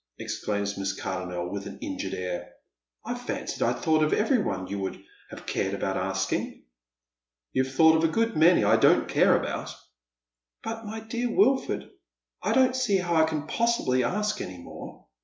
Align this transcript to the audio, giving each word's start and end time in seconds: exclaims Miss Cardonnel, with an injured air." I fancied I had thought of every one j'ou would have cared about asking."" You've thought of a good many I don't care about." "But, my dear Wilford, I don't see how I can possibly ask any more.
exclaims 0.17 0.79
Miss 0.79 0.93
Cardonnel, 0.99 1.51
with 1.51 1.67
an 1.67 1.77
injured 1.79 2.15
air." 2.15 2.53
I 3.05 3.13
fancied 3.13 3.61
I 3.61 3.73
had 3.73 3.83
thought 3.83 4.01
of 4.03 4.13
every 4.13 4.39
one 4.39 4.65
j'ou 4.65 4.79
would 4.79 5.03
have 5.29 5.45
cared 5.45 5.75
about 5.75 5.95
asking."" 5.95 6.63
You've 7.53 7.71
thought 7.71 7.97
of 7.97 8.03
a 8.03 8.07
good 8.11 8.35
many 8.35 8.63
I 8.63 8.77
don't 8.77 9.07
care 9.07 9.39
about." 9.39 9.75
"But, 10.63 10.85
my 10.87 11.01
dear 11.01 11.29
Wilford, 11.29 11.87
I 12.41 12.51
don't 12.51 12.75
see 12.75 12.97
how 12.97 13.13
I 13.13 13.25
can 13.25 13.45
possibly 13.45 14.03
ask 14.03 14.41
any 14.41 14.57
more. 14.57 15.05